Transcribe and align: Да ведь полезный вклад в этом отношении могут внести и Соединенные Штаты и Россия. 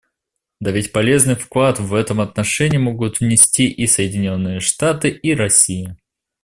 Да 0.59 0.71
ведь 0.71 0.91
полезный 0.91 1.35
вклад 1.35 1.79
в 1.79 1.93
этом 1.93 2.21
отношении 2.21 2.79
могут 2.79 3.19
внести 3.19 3.69
и 3.69 3.85
Соединенные 3.85 4.59
Штаты 4.59 5.09
и 5.09 5.35
Россия. 5.35 5.95